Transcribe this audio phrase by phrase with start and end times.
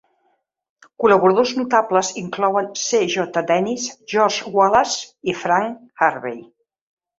[1.03, 3.43] Col·laboradors notables inclouen C.J.
[3.53, 6.45] Dennis, George Wallace i Frank Harvey.